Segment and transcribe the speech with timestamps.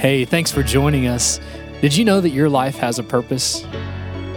[0.00, 1.40] Hey, thanks for joining us.
[1.82, 3.66] Did you know that your life has a purpose?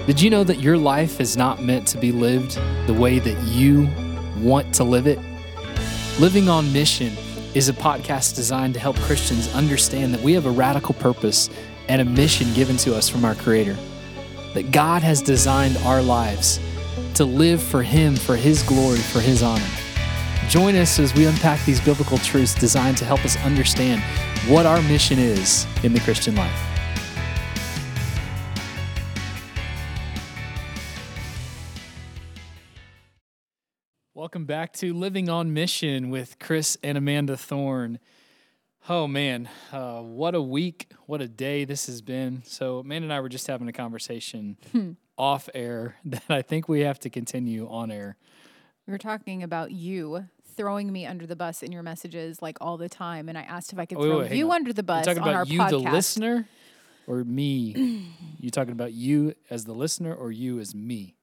[0.05, 3.41] Did you know that your life is not meant to be lived the way that
[3.43, 3.89] you
[4.39, 5.19] want to live it?
[6.19, 7.13] Living on Mission
[7.53, 11.49] is a podcast designed to help Christians understand that we have a radical purpose
[11.87, 13.77] and a mission given to us from our Creator.
[14.55, 16.59] That God has designed our lives
[17.13, 19.63] to live for Him, for His glory, for His honor.
[20.49, 24.03] Join us as we unpack these biblical truths designed to help us understand
[24.47, 26.51] what our mission is in the Christian life.
[34.13, 37.99] Welcome back to Living on Mission with Chris and Amanda Thorne.
[38.89, 42.43] Oh man, uh, what a week, what a day this has been.
[42.45, 44.57] So, Amanda and I were just having a conversation
[45.17, 48.17] off air that I think we have to continue on air.
[48.85, 52.77] We were talking about you throwing me under the bus in your messages like all
[52.77, 54.55] the time, and I asked if I could wait, throw wait, you on.
[54.55, 55.69] under the bus talking on our about you, podcast.
[55.69, 56.47] the listener,
[57.07, 58.07] or me?
[58.39, 61.15] you talking about you as the listener, or you as me?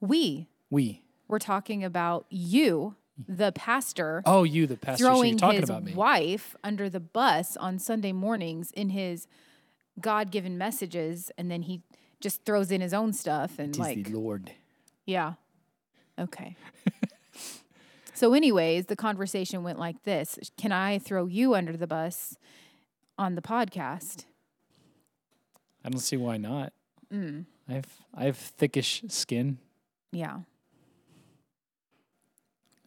[0.00, 1.02] We We.
[1.26, 2.94] We're talking about you,
[3.28, 5.04] the pastor, Oh, you, the pastor.
[5.04, 5.92] So throwing talking his about me.
[5.94, 9.26] wife under the bus on Sunday mornings in his
[10.00, 11.82] God-given messages, and then he
[12.20, 14.52] just throws in his own stuff and like the Lord.
[15.04, 15.34] Yeah.
[16.18, 16.56] Okay.
[18.18, 22.36] so, anyways, the conversation went like this Can I throw you under the bus
[23.16, 24.24] on the podcast?
[25.84, 26.72] I don't see why not.
[27.12, 29.58] Mm, I have I have thickish skin.
[30.12, 30.40] yeah.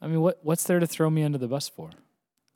[0.01, 1.91] I mean, what what's there to throw me under the bus for?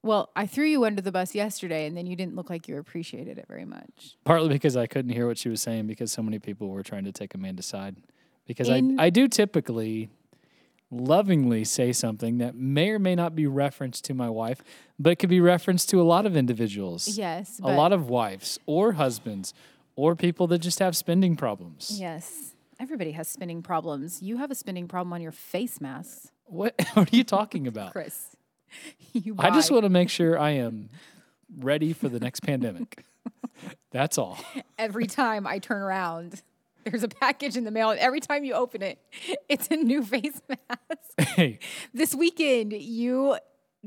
[0.04, 2.78] Well, I threw you under the bus yesterday, and then you didn't look like you
[2.78, 4.18] appreciated it very much.
[4.24, 7.06] Partly because I couldn't hear what she was saying because so many people were trying
[7.06, 7.96] to take Amanda's side.
[8.46, 10.10] Because In- I I do typically
[10.96, 14.64] lovingly say something that may or may not be referenced to my wife,
[14.98, 17.18] but could be referenced to a lot of individuals.
[17.18, 17.60] Yes.
[17.64, 19.54] a lot of wives or husbands
[19.96, 21.98] or people that just have spending problems.
[22.00, 22.54] Yes.
[22.80, 24.22] Everybody has spending problems.
[24.22, 27.94] You have a spending problem on your face mask, What, what are you talking about?
[27.94, 28.36] Chris.
[29.14, 30.90] you I just want to make sure I am
[31.58, 33.06] ready for the next pandemic.
[33.92, 34.38] That's all.
[34.78, 36.42] every time I turn around,
[36.86, 39.00] there's a package in the mail, and every time you open it,
[39.50, 40.60] it's a new face mask.
[41.36, 41.60] Hey,
[41.94, 43.38] this weekend, you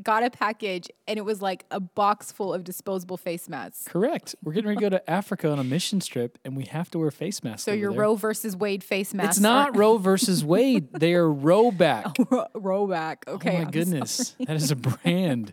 [0.02, 3.84] got a package, and it was like a box full of disposable face masks.
[3.88, 4.34] correct.
[4.42, 6.98] We're getting ready to go to Africa on a mission trip, and we have to
[6.98, 7.64] wear face masks.
[7.64, 8.00] So over your there.
[8.00, 9.30] Roe versus Wade face mask.
[9.30, 10.92] It's not Roe versus Wade.
[10.92, 12.48] They are Rhoback.
[12.54, 13.24] row back.
[13.26, 13.50] Oh okay.
[13.50, 15.52] oh my I'm goodness, that is a brand.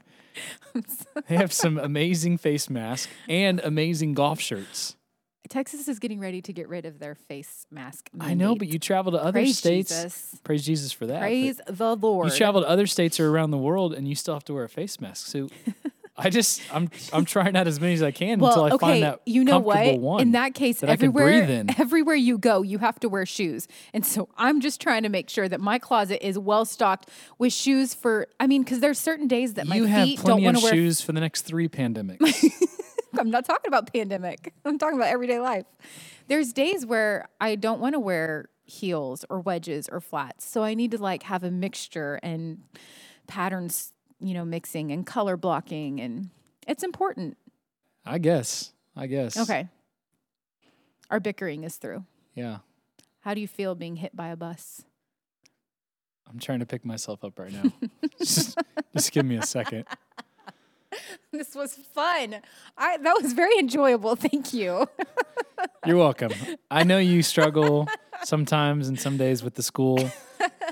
[1.28, 4.96] They have some amazing face masks and amazing golf shirts.
[5.50, 8.10] Texas is getting ready to get rid of their face mask.
[8.20, 9.90] I know, but you travel to other Praise states.
[9.92, 10.40] Jesus.
[10.44, 11.20] Praise Jesus for that.
[11.22, 12.32] praise the Lord.
[12.32, 14.64] You travel to other states or around the world, and you still have to wear
[14.64, 15.28] a face mask.
[15.28, 15.50] So,
[16.18, 18.78] I just I'm I'm trying out as many as I can well, until I okay,
[18.78, 20.00] find that you know comfortable what?
[20.00, 20.22] one.
[20.22, 23.68] In that case, that everywhere, everywhere you go, you have to wear shoes.
[23.94, 27.52] And so I'm just trying to make sure that my closet is well stocked with
[27.52, 28.28] shoes for.
[28.40, 30.62] I mean, because there's certain days that my you have feet don't plenty want of
[30.62, 30.74] to wear.
[30.74, 32.50] shoes for the next three pandemics.
[33.20, 34.54] I'm not talking about pandemic.
[34.66, 35.66] I'm talking about everyday life.
[36.28, 40.46] There's days where I don't want to wear heels or wedges or flats.
[40.46, 42.64] So I need to like have a mixture and
[43.28, 46.30] patterns, you know, mixing and color blocking and
[46.68, 47.38] it's important.
[48.06, 48.74] I guess.
[48.96, 49.38] I guess.
[49.38, 49.68] Okay.
[51.10, 52.06] Our bickering is through.
[52.34, 52.60] Yeah.
[53.22, 54.84] How do you feel being hit by a bus?
[56.30, 57.72] I'm trying to pick myself up right now.
[58.20, 58.58] just,
[58.94, 59.86] just give me a second.
[61.32, 62.38] This was fun.
[62.78, 64.16] I that was very enjoyable.
[64.28, 64.88] Thank you.
[65.86, 66.32] You're welcome.
[66.72, 67.88] I know you struggle
[68.24, 70.00] sometimes and some days with the school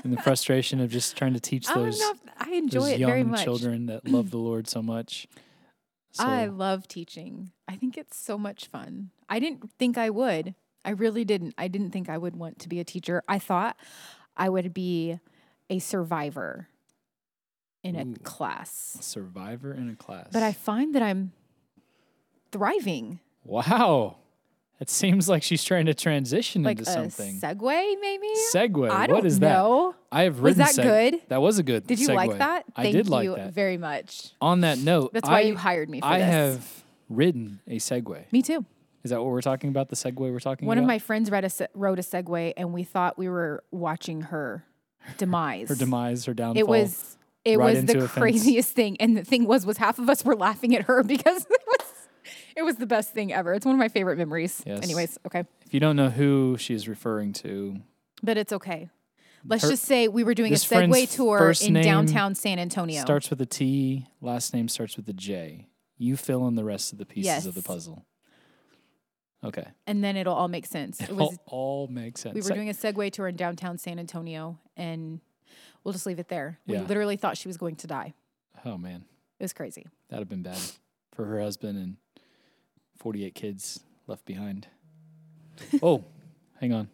[0.02, 3.20] and the frustration of just trying to teach those, know I enjoy those it very
[3.20, 3.44] young much.
[3.44, 5.26] children that love the Lord so much.
[6.12, 7.50] So, I love teaching.
[7.68, 9.10] I think it's so much fun.
[9.28, 10.54] I didn't think I would.
[10.84, 11.54] I really didn't.
[11.58, 13.22] I didn't think I would want to be a teacher.
[13.28, 13.76] I thought
[14.36, 15.18] I would be
[15.68, 16.68] a survivor
[17.84, 18.14] in a Ooh.
[18.24, 18.96] class.
[19.00, 20.28] survivor in a class.
[20.32, 21.32] But I find that I'm
[22.52, 23.20] thriving.
[23.44, 24.16] Wow.
[24.80, 27.40] It seems like she's trying to transition Like into a something.
[27.40, 28.26] segue, maybe?
[28.52, 28.90] Segue.
[28.90, 29.94] I don't what is know.
[30.10, 30.16] that?
[30.18, 30.60] I have written.
[30.62, 31.20] Was that seg- good?
[31.28, 32.14] That was a good Did you segue.
[32.16, 32.64] like that?
[32.74, 33.52] I Thank did like you that.
[33.52, 34.30] very much.
[34.40, 36.26] On that note, That's why I, you hired me for I this.
[36.28, 38.30] have ridden a Segway.
[38.32, 38.64] Me too.
[39.04, 39.90] Is that what we're talking about?
[39.90, 40.82] The Segway we're talking One about?
[40.82, 43.62] One of my friends read a, se- wrote a Segway, and we thought we were
[43.70, 44.64] watching her
[45.18, 45.68] demise.
[45.68, 46.58] her demise, her downfall.
[46.60, 48.10] It was it right was the fence.
[48.12, 51.42] craziest thing, and the thing was was half of us were laughing at her because
[51.44, 51.88] it was
[52.56, 53.52] it was the best thing ever.
[53.54, 54.62] It's one of my favorite memories.
[54.66, 54.82] Yes.
[54.82, 57.76] Anyways, okay, If you don't know who she's referring to,
[58.22, 58.88] but it's okay.
[59.46, 63.00] Let's Her- just say we were doing a Segway tour in downtown San Antonio.
[63.02, 65.68] starts with a T, last name starts with a J.
[65.98, 67.66] You fill in the rest of the pieces of the Yes.
[67.66, 68.06] puzzle.
[69.44, 69.66] Okay.
[69.86, 71.00] And then it'll all make sense.
[71.00, 72.34] It It was all, all makes sense.
[72.34, 75.20] we were doing a Segway tour in downtown San Antonio, and
[75.84, 76.58] we'll just leave it there.
[76.66, 76.82] We Yeah.
[76.82, 78.14] literally thought she was going to die.
[78.64, 79.04] oh man,
[79.38, 79.86] It was crazy.
[80.08, 80.58] that'd have been bad
[81.12, 81.96] for her husband and
[82.98, 84.66] 48 kids left behind.
[85.82, 86.04] oh,
[86.60, 86.88] hang on.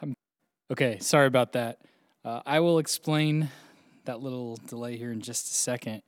[0.00, 0.14] I'm,
[0.70, 1.80] okay, sorry about that.
[2.24, 3.48] Uh, I will explain
[4.04, 6.02] that little delay here in just a second.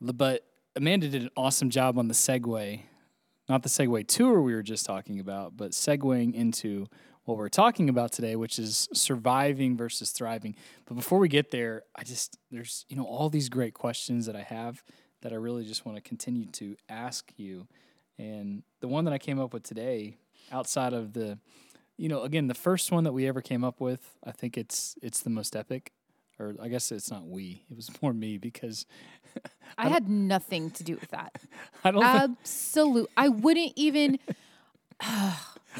[0.00, 0.44] But
[0.74, 2.80] Amanda did an awesome job on the segue,
[3.48, 6.86] not the segue tour we were just talking about, but segueing into
[7.26, 10.56] what we're talking about today, which is surviving versus thriving.
[10.86, 14.36] But before we get there, I just, there's, you know, all these great questions that
[14.36, 14.82] I have
[15.22, 17.66] that I really just want to continue to ask you.
[18.16, 20.16] And the one that I came up with today,
[20.52, 21.38] outside of the,
[21.96, 24.96] you know, again, the first one that we ever came up with, I think it's
[25.02, 25.92] it's the most epic.
[26.38, 27.64] Or I guess it's not we.
[27.70, 28.84] It was more me because
[29.78, 31.34] I, had nothing to do with that.
[31.84, 33.10] I don't Absolute.
[33.16, 34.18] I wouldn't even.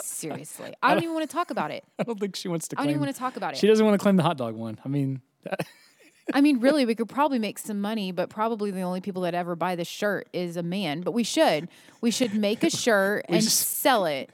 [0.03, 1.85] seriously, I don't even want to talk about it.
[1.99, 3.59] I don't think she wants to I don't even want to talk about it.
[3.59, 4.79] she doesn't want to claim the hot dog one.
[4.85, 5.21] I mean,
[6.35, 9.35] I mean, really, we could probably make some money, but probably the only people that
[9.35, 11.03] ever buy this shirt is a man.
[11.03, 11.69] But we should.
[12.01, 14.31] We should make a shirt and just- sell it.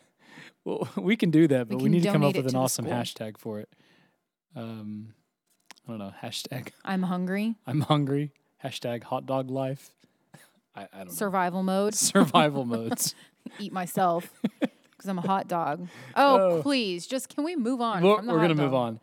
[0.64, 2.86] well, we can do that, but we, can need to come up with an awesome
[2.86, 3.68] hashtag for it.
[4.56, 5.14] Um,
[5.86, 6.12] I don't know.
[6.22, 7.56] Hashtag I'm hungry.
[7.66, 8.32] I'm hungry.
[8.64, 9.90] Hashtag hot dog life.
[10.74, 11.12] I, I don't know.
[11.12, 11.94] Survival mode.
[11.94, 13.14] Survival modes.
[13.58, 14.30] Eat myself
[15.02, 15.88] because I'm a hot dog.
[16.16, 16.62] Oh, Oh.
[16.62, 18.02] please, just can we move on?
[18.02, 19.00] We're, we're gonna move on.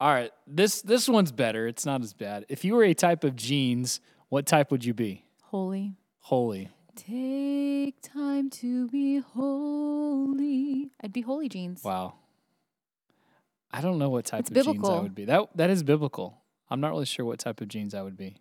[0.00, 0.30] All right.
[0.46, 1.66] This this one's better.
[1.66, 2.44] It's not as bad.
[2.48, 5.24] If you were a type of jeans, what type would you be?
[5.44, 5.94] Holy.
[6.20, 6.68] Holy.
[6.96, 10.90] Take time to be holy.
[11.02, 11.82] I'd be holy jeans.
[11.82, 12.14] Wow.
[13.70, 15.24] I don't know what type It's of jeans I would be.
[15.24, 16.42] That that is biblical.
[16.68, 18.36] I'm not really sure what type of jeans I would be.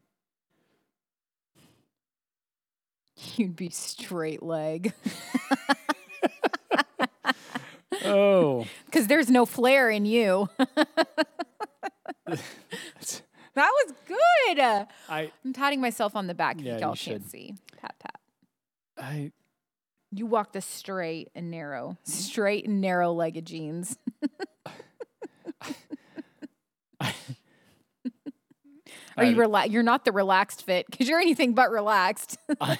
[3.35, 4.93] You'd be straight leg
[8.09, 8.65] Oh.
[8.85, 10.49] because there's no flair in you.
[12.27, 12.39] that
[13.55, 14.59] was good.
[15.09, 17.29] I I'm patting myself on the back Yeah, if y'all can't should.
[17.29, 17.55] see.
[17.81, 18.19] Pat, pat.
[18.97, 19.31] I
[20.11, 23.97] You walk the straight and narrow, straight and narrow legged jeans.
[29.17, 32.37] Are you rela- You're not the relaxed fit because you're anything but relaxed.
[32.61, 32.77] I,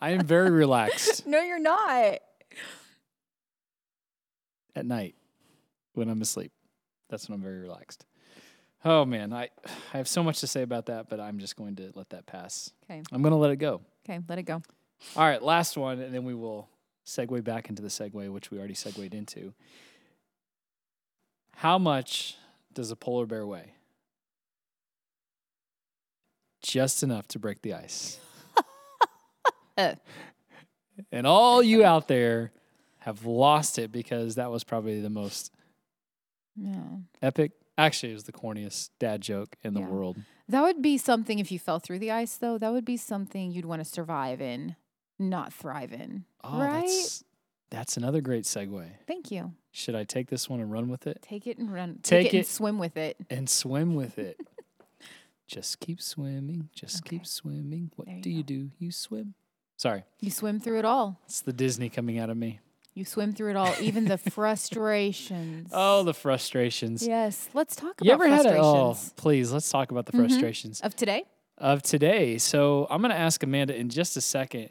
[0.00, 2.18] I am very relaxed no, you're not.
[4.76, 5.14] At night
[5.94, 6.52] when I'm asleep.
[7.08, 8.04] That's when I'm very relaxed.
[8.84, 9.48] Oh man, I
[9.92, 12.26] I have so much to say about that, but I'm just going to let that
[12.26, 12.70] pass.
[12.84, 13.02] Okay.
[13.10, 13.80] I'm going to let it go.
[14.08, 14.62] Okay, let it go.
[15.16, 16.68] All right, last one, and then we will
[17.04, 19.52] segue back into the segue, which we already segued into.
[21.56, 22.36] How much
[22.72, 23.72] does a polar bear weigh?
[26.62, 28.20] Just enough to break the ice.
[31.12, 32.52] And all you out there
[33.06, 35.52] have lost it because that was probably the most
[36.56, 36.98] Yeah.
[37.22, 37.52] epic.
[37.78, 39.88] Actually, it was the corniest dad joke in the Yeah.
[39.88, 40.16] world.
[40.48, 42.58] That would be something if you fell through the ice, though.
[42.58, 44.74] That would be something you'd want to survive in,
[45.20, 46.24] not thrive in.
[46.42, 46.80] Oh, right?
[46.86, 47.22] that's,
[47.70, 48.90] that's another great segue.
[49.06, 49.54] Thank you.
[49.70, 51.18] Should I take this one and run with it?
[51.22, 52.00] Take it and run.
[52.02, 53.18] Take Take, it, and swim with it.
[53.30, 54.40] and swim with it.
[55.46, 56.70] just keep swimming.
[56.74, 57.18] Just Okay.
[57.18, 57.92] keep swimming.
[57.94, 58.70] What you do you do?
[58.78, 59.34] You swim.
[59.76, 61.20] Sorry, You swim through it all.
[61.26, 62.60] it's the Disney coming out of me.
[62.96, 65.68] You swim through it all, even the frustrations.
[65.72, 67.06] Oh, the frustrations.
[67.06, 67.48] yes.
[67.52, 68.06] Let's talk about.
[68.06, 68.58] You about ever had a?
[68.58, 70.20] Oh, please, let's talk about the Mhm.
[70.28, 71.24] frustrations of today.
[71.58, 72.38] of today.
[72.38, 74.70] So I'm going to ask Amanda in just a second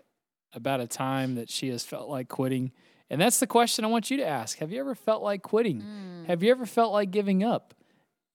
[0.54, 2.72] about a time that she has felt like quitting,
[3.12, 4.58] and that's the question I want you to ask.
[4.58, 5.82] Have you ever felt like quitting?
[5.84, 6.26] Mm.
[6.26, 7.76] Have you ever felt like giving up?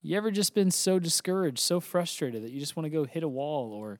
[0.03, 3.25] You ever just been so discouraged, so frustrated that you just want to go hit
[3.25, 3.99] a wall, or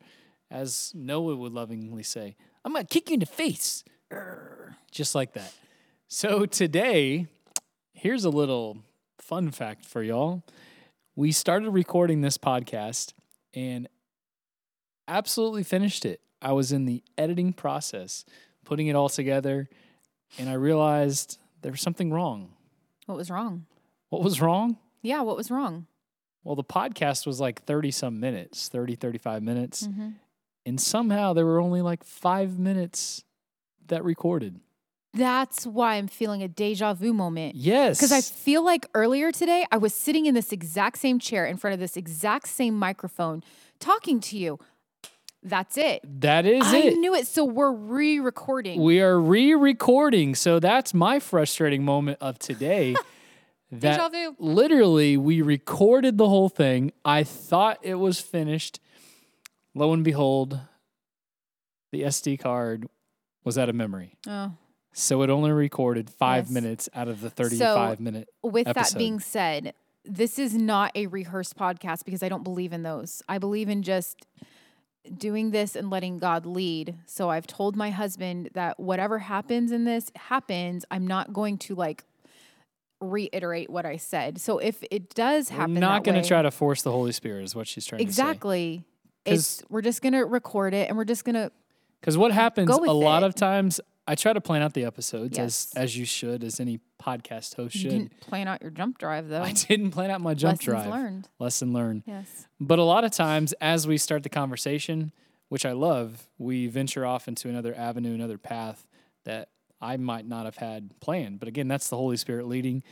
[0.53, 3.83] as Noah would lovingly say, I'm going to kick you in the face.
[4.93, 5.53] Just like that.
[6.13, 7.29] So today,
[7.93, 8.79] here's a little
[9.21, 10.43] fun fact for y'all.
[11.15, 13.13] We started recording this podcast
[13.55, 13.89] and
[15.07, 16.21] absolutely finished it.
[16.43, 18.25] I was in the editing process,
[18.65, 19.69] putting it all together,
[20.37, 22.55] and I realized there was something wrong.
[23.07, 23.67] What was wrong?
[24.09, 24.79] What was wrong?
[25.03, 25.87] Yeah, what was wrong?
[26.43, 29.87] Well, the podcast was like 30 some minutes, 30, 35 minutes.
[29.87, 30.15] Mhm.
[30.67, 33.23] And somehow there were only like five minutes
[33.87, 34.59] that recorded.
[35.13, 37.57] That's why I'm feeling a deja vu moment.
[37.57, 37.99] Yes.
[37.99, 41.57] Because I feel like earlier today, I was sitting in this exact same chair in
[41.57, 43.43] front of this exact same microphone
[43.81, 44.59] talking to you.
[45.43, 46.03] That's it.
[46.21, 46.93] that is I it.
[46.93, 47.27] I knew it.
[47.27, 48.83] So we're re recording.
[48.83, 50.35] We are re recording.
[50.35, 52.95] So that's my frustrating moment of today.
[53.73, 54.37] that Deja vu.
[54.39, 56.93] literally we recorded the whole thing.
[57.05, 58.81] I thought it was finished.
[59.75, 60.61] Lo and behold,
[61.91, 62.87] the SD card
[63.43, 64.17] was out of memory.
[64.29, 64.53] Oh.
[64.93, 66.51] So it only recorded five Yes.
[66.53, 68.29] minutes out of the 35 minute.
[68.43, 72.83] With that being said, this is not a rehearsed podcast because I don't believe in
[72.83, 73.23] those.
[73.29, 74.27] I believe in just
[75.17, 76.97] doing this and letting God lead.
[77.07, 80.85] So I've told my husband that whatever happens in this happens.
[80.91, 82.05] I'm not going to like
[83.01, 84.39] reiterate what I said.
[84.41, 87.45] So if it does We're happen, not going to try to force the Holy Spirit,
[87.45, 88.85] is what she's trying exactly.
[89.25, 91.51] 'Cause- It's we're just gonna record it and we're just gonna
[92.01, 93.27] Because what happens a lot it.
[93.27, 93.79] of times,
[94.11, 95.69] I try to plan out the episodes Yes.
[95.77, 97.91] as as you should, as any podcast host you should.
[97.91, 99.43] didn't plan out your jump drive though.
[99.51, 100.87] I didn't plan out my jump Lessons drive.
[100.91, 101.29] learned.
[101.39, 102.03] Lesson learned.
[102.07, 102.47] Yes.
[102.59, 105.13] But a lot of times, as we start the conversation,
[105.49, 108.87] which I love, we venture off into another avenue, another path
[109.25, 109.49] that
[109.81, 111.39] I might not have had planned.
[111.39, 112.83] But again, that's the Holy Spirit leading.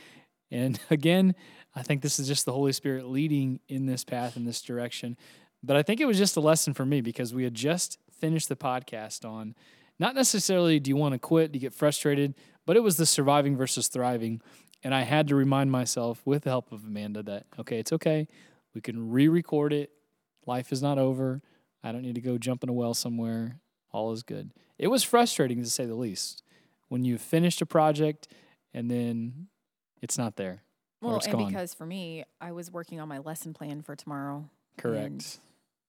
[0.51, 1.35] And again,
[1.75, 5.17] I think this is just the Holy Spirit leading in this path, in this direction.
[5.61, 8.47] But I think it was just a lesson for me because we had just finished
[8.49, 9.53] the podcast on
[9.99, 13.05] not necessarily do you want to quit, do you get frustrated, but it was the
[13.05, 14.41] surviving versus thriving.
[14.81, 18.27] And I had to remind myself, with the help of Amanda, that, okay, it's okay.
[18.73, 19.91] We can re record it.
[20.45, 21.41] Life is not over.
[21.83, 23.59] I don't need to go jump in a well somewhere.
[23.91, 24.51] All is good.
[24.77, 26.43] It was frustrating to say the least
[26.87, 28.27] when you finished a project
[28.73, 29.47] and then
[30.01, 30.63] it's not there.
[31.01, 31.47] Well, and gone.
[31.47, 34.49] because for me, I was working on my lesson plan for tomorrow.
[34.77, 35.39] Correct.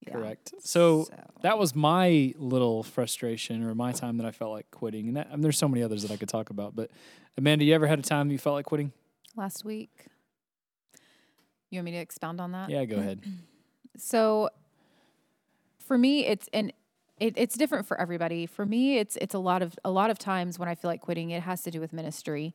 [0.07, 0.55] Yeah, Correct.
[0.61, 1.07] So
[1.43, 5.09] that was my little frustration or my time that I felt like quitting.
[5.09, 6.75] And, that, and there's so many others that I could talk about.
[6.75, 6.91] But
[7.37, 8.93] Amanda, you ever had a time you felt like quitting?
[9.37, 10.07] last week.
[11.71, 12.71] You want me to expound on that?
[12.71, 13.21] Yeah, go ahead.
[13.97, 14.49] So
[15.85, 16.73] for me, it's and
[17.19, 18.47] it, it's different for everybody.
[18.47, 21.01] For me, it's it's a lot of a lot of times when I feel like
[21.01, 22.55] quitting, it has to do with ministry.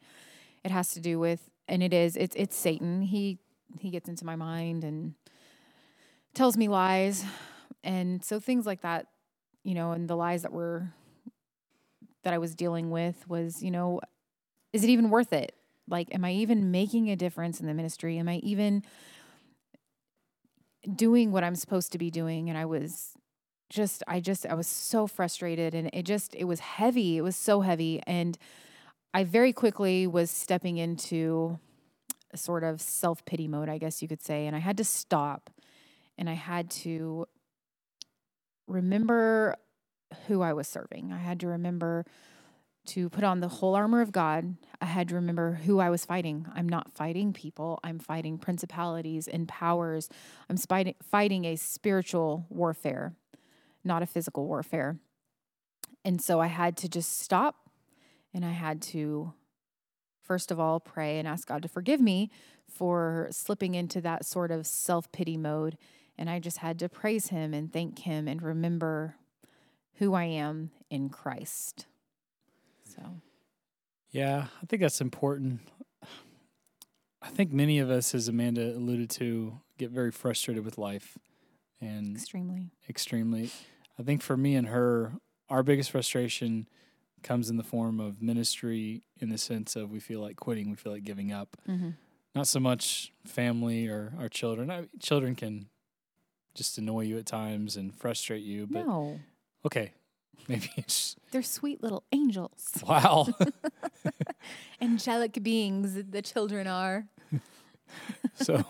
[0.64, 3.02] It has to do with and it is it's it's Satan.
[3.02, 3.38] He
[3.80, 5.14] he gets into my mind and
[6.36, 7.26] tells me lies.
[7.84, 9.08] And so things like that,
[9.64, 10.90] you know, and the lies that were
[12.24, 14.02] that I was dealing with was, you know,
[14.74, 15.56] is it even worth it?
[15.88, 18.18] Like am I even making a difference in the ministry?
[18.18, 18.84] Am I even
[20.96, 23.14] doing what I'm supposed to be doing and I was
[23.70, 27.18] just I just I was so frustrated and it just it was heavy.
[27.18, 28.38] It was so heavy and
[29.14, 31.60] I very quickly was stepping into
[32.32, 35.50] a sort of self-pity mode, I guess you could say, and I had to stop
[36.18, 37.28] and I had to
[38.68, 39.56] remember
[40.28, 41.12] who I was serving.
[41.12, 42.06] I had to remember
[42.88, 44.56] to put on the whole armor of God.
[44.80, 46.46] I had to remember who I was fighting.
[46.54, 50.10] I'm not fighting people, I'm fighting principalities and powers.
[50.50, 53.14] I'm fighting, a spiritual warfare,
[53.84, 54.98] not a physical warfare.
[56.04, 57.70] And so I had to just stop
[58.34, 59.34] and I had to,
[60.22, 62.30] first of all, pray and ask God to forgive me
[62.70, 65.78] for slipping into that sort of self pity mode.
[66.18, 69.16] And I just had to praise Him and thank Him and remember
[69.96, 71.88] who I am in Christ.
[72.84, 73.02] So,
[74.12, 75.62] Yeah, I think that's important.
[77.22, 81.18] I think many of us, as Amanda alluded to, get very frustrated with life
[81.82, 82.70] and extremely.
[82.88, 83.50] extremely.
[83.98, 85.14] I think for me and her,
[85.50, 86.68] our biggest frustration
[87.24, 90.76] comes in the form of ministry in the sense of we feel like quitting, we
[90.76, 91.58] feel like giving up.
[91.68, 91.90] Mm-hmm.
[92.36, 94.70] Not so much family or our children.
[94.70, 95.68] I, children can
[96.56, 99.20] just annoy you at times and frustrate you, but No,
[99.66, 99.94] okay,
[100.48, 103.28] maybe it's they're sweet little angels, wow.
[104.82, 106.04] angelic beings.
[106.10, 107.06] The children are.
[108.36, 108.66] So,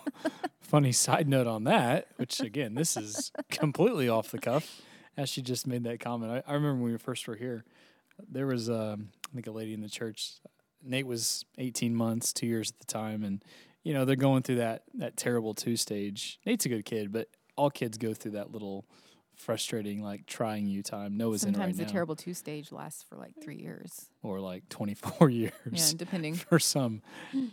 [0.62, 4.82] funny side note on that, which again, this is completely off the cuff,
[5.18, 6.32] as she just made that comment.
[6.32, 7.64] I, I remember when we first were here,
[8.30, 10.34] there was, um, I think, a lady in the church.
[10.84, 13.44] Nate was 18 months, two years at the time, and
[13.84, 16.40] you know they're going through that that terrible two stage.
[16.46, 18.86] Nate's a good kid, but all kids go through that little
[19.36, 21.18] frustrating, like trying you time.
[21.18, 24.10] Noah's in it Sometimes the terrible two stage lasts for like three years.
[24.24, 26.36] or like 24 years Yeah, depending.
[26.36, 27.02] for some.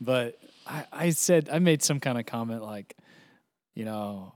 [0.00, 2.96] But I, I said I made some kind of comment like,
[3.74, 4.32] you know,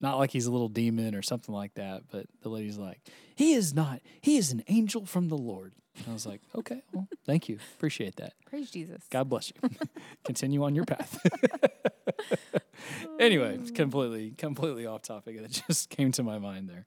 [0.00, 2.04] not like he's a little demon or something like that.
[2.10, 3.00] But the lady's like,
[3.34, 4.00] he is not.
[4.20, 5.72] He is an angel from the Lord.
[5.96, 8.34] And I was like, okay, well, thank you, appreciate that.
[8.46, 9.02] Praise Jesus.
[9.10, 9.68] God bless you.
[10.24, 11.18] Continue on your path.
[13.20, 15.36] anyway, completely, completely off topic.
[15.36, 16.86] It just came to my mind there.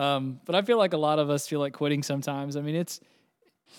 [0.00, 2.56] Um, but I feel like a lot of us feel like quitting sometimes.
[2.56, 3.00] I mean, it's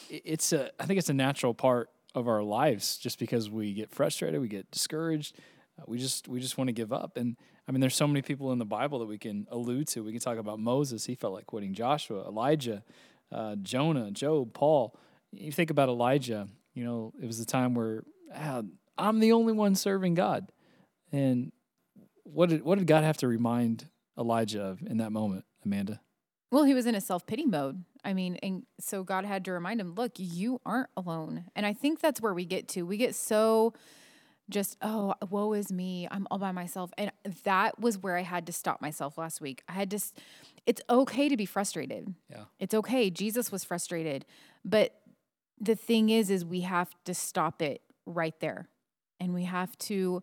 [0.09, 3.91] it's a I think it's a natural part of our lives just because we get
[3.91, 5.35] frustrated, we get discouraged,
[5.79, 7.17] uh, we just we just want to give up.
[7.17, 10.03] And I mean, there's so many people in the Bible that we can allude to.
[10.03, 11.73] We can talk about Moses; he felt like quitting.
[11.73, 12.83] Joshua, Elijah,
[13.31, 14.95] uh, Jonah, Job, Paul.
[15.31, 16.47] You think about Elijah.
[16.73, 18.03] You know, it was the time where
[18.35, 18.63] ah,
[18.97, 20.51] I'm the only one serving God,
[21.11, 21.51] and
[22.23, 23.87] what did what did God have to remind
[24.17, 26.01] Elijah of in that moment, Amanda?
[26.51, 27.83] Well, he was in a self pity mode.
[28.03, 31.45] I mean, and so God had to remind him, look, you aren't alone.
[31.55, 32.83] And I think that's where we get to.
[32.83, 33.73] We get so
[34.49, 36.07] just, oh, woe is me.
[36.11, 36.91] I'm all by myself.
[36.97, 37.11] And
[37.43, 39.63] that was where I had to stop myself last week.
[39.69, 39.99] I had to,
[40.65, 42.13] it's okay to be frustrated.
[42.29, 42.45] Yeah.
[42.59, 43.09] It's okay.
[43.09, 44.25] Jesus was frustrated.
[44.65, 44.95] But
[45.59, 48.67] the thing is, is we have to stop it right there.
[49.19, 50.21] And we have to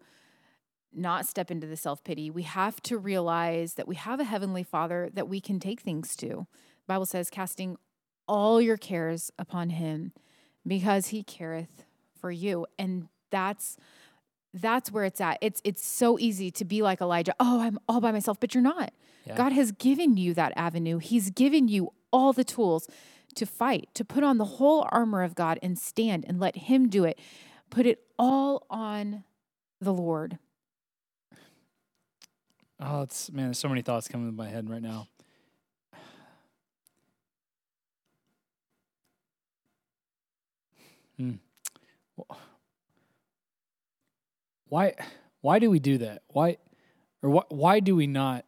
[0.93, 2.31] not step into the self pity.
[2.31, 6.17] We have to realize that we have a heavenly Father that we can take things
[6.17, 6.29] to.
[6.29, 6.47] The
[6.87, 7.77] Bible says, casting
[8.27, 10.13] all your cares upon him
[10.67, 11.85] because he careth
[12.21, 12.67] for you.
[12.79, 13.77] And that's
[14.55, 15.39] that's where it's at.
[15.41, 17.35] It's it's so easy to be like Elijah.
[17.39, 18.93] Oh, I'm all by myself, but you're not.
[19.25, 19.37] Yeah.
[19.37, 20.99] God has given you that avenue.
[20.99, 22.89] He's given you all the tools
[23.35, 26.89] to fight, to put on the whole armor of God and stand and let him
[26.89, 27.19] do it.
[27.71, 29.25] Put it all on
[29.81, 30.39] the Lord.
[32.81, 35.09] Oh, it's man, there's so many thoughts coming to my head right now.
[41.17, 41.33] Hmm.
[44.69, 44.95] Why
[45.41, 46.23] why do we do that?
[46.29, 46.59] Why
[47.23, 48.45] or why, why do we not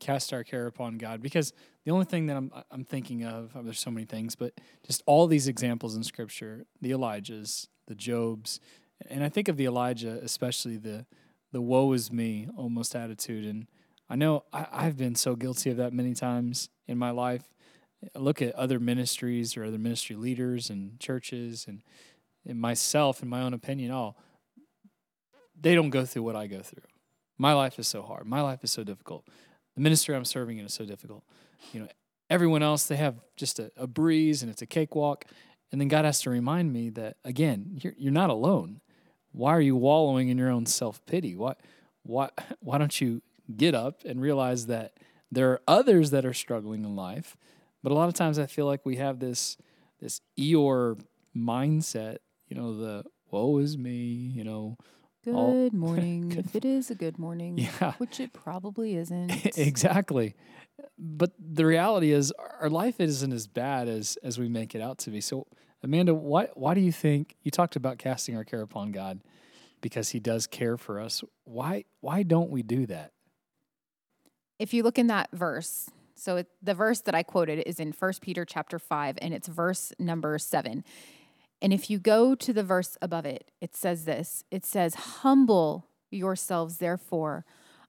[0.00, 1.22] cast our care upon God?
[1.22, 1.52] Because
[1.84, 4.54] the only thing that I'm I'm thinking of, oh, there's so many things, but
[4.86, 8.60] just all these examples in scripture, the Elijahs, the Jobs,
[9.10, 11.04] and I think of the Elijah, especially the
[11.56, 13.46] the woe is me almost attitude.
[13.46, 13.66] And
[14.10, 17.44] I know I, I've been so guilty of that many times in my life.
[18.14, 21.82] I look at other ministries or other ministry leaders and churches and,
[22.46, 24.16] and myself, in my own opinion, oh,
[25.58, 26.82] they don't go through what I go through.
[27.38, 28.26] My life is so hard.
[28.26, 29.26] My life is so difficult.
[29.76, 31.24] The ministry I'm serving in is so difficult.
[31.72, 31.88] You know,
[32.28, 35.24] everyone else, they have just a, a breeze and it's a cakewalk.
[35.72, 38.82] And then God has to remind me that, again, you're, you're not alone
[39.36, 41.36] why are you wallowing in your own self pity?
[41.36, 41.54] Why,
[42.02, 43.22] why, why don't you
[43.56, 44.94] get up and realize that
[45.30, 47.36] there are others that are struggling in life?
[47.82, 49.56] But a lot of times, I feel like we have this
[50.00, 50.98] this Eeyore
[51.36, 52.18] mindset.
[52.48, 53.94] You know, the woe is me.
[54.34, 54.76] You know,
[55.26, 56.28] all- Good morning.
[56.30, 57.92] Good if it is a good morning, Yeah.
[57.98, 59.56] which it probably isn't.
[59.58, 60.34] exactly.
[60.98, 64.98] But the reality is, our life isn't as bad as as we make it out
[64.98, 65.20] to be.
[65.20, 65.46] So,
[65.82, 69.20] Amanda, why why do you think you talked about casting our care upon God
[69.80, 71.22] because He does care for us?
[71.44, 73.12] Why why don't we do that?
[74.58, 77.92] if you look in that verse, so it, the verse that I quoted is in
[77.92, 80.84] 1 Peter chapter 5 and it's verse number 7.
[81.60, 84.44] And if you go to the verse above it, it says this.
[84.50, 87.44] It says, "Humble yourselves therefore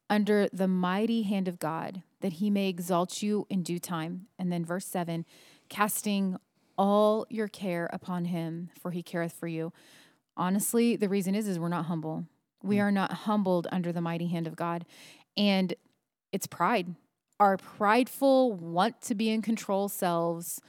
[0.09, 4.51] under the mighty hand of God, that he may exalt you in due time." And
[4.51, 5.25] then verse 7,
[5.67, 6.37] casting
[6.77, 9.73] all your care upon him, for he careth for you.
[10.35, 12.25] Honestly, the reason is is we're not humble.
[12.63, 12.83] We mm.
[12.83, 14.85] are not humbled under the mighty hand of God.
[15.35, 15.73] And
[16.31, 16.95] it's pride.
[17.39, 20.59] Our prideful, want to be in control selves.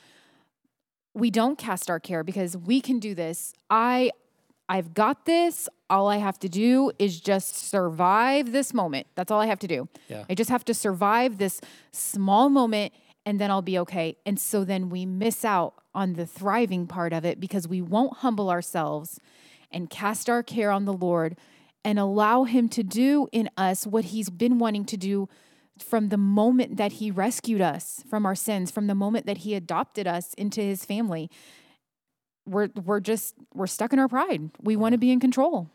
[1.14, 3.54] We don't cast our care because we can do this.
[3.70, 4.10] I
[4.68, 5.68] I've got this.
[5.88, 9.06] All I have to do is just survive this moment.
[9.14, 9.88] That's all I have to do.
[10.08, 10.24] Yeah.
[10.28, 12.92] I just have to survive this small moment
[13.24, 14.16] and then I'll be okay.
[14.26, 18.18] And so then we miss out on the thriving part of it because we won't
[18.18, 19.18] humble ourselves
[19.72, 21.36] and cast our care on the Lord
[21.84, 25.28] and allow Him to do in us what He's been wanting to do
[25.76, 29.56] from the moment that He rescued us from our sins, from the moment that He
[29.56, 31.28] adopted us into His family.
[32.46, 34.52] We're, we're just, we're stuck in our pride.
[34.62, 35.68] We want to be in control.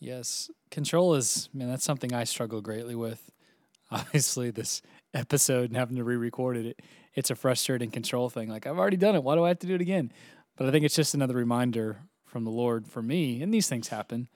[0.00, 1.70] Yes, control is man.
[1.70, 3.30] That's something I struggle greatly with.
[3.90, 4.82] Obviously, this
[5.14, 6.80] episode and having to re-record it, it,
[7.14, 8.48] it's a frustrating control thing.
[8.48, 9.22] Like I've already done it.
[9.22, 10.12] Why do I have to do it again?
[10.56, 13.42] But I think it's just another reminder from the Lord for me.
[13.42, 14.28] And these things happen,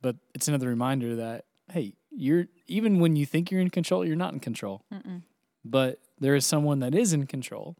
[0.00, 4.16] but it's another reminder that hey, you're even when you think you're in control, you're
[4.16, 4.82] not in control.
[4.92, 5.22] Mm-mm.
[5.64, 7.76] But there is someone that is in control,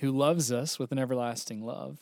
[0.00, 1.98] who loves us with an everlasting love.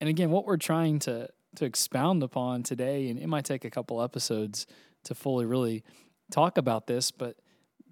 [0.00, 3.70] And again, what we're trying to to expound upon today, and it might take a
[3.70, 4.66] couple episodes
[5.04, 5.84] to fully really
[6.30, 7.36] talk about this, but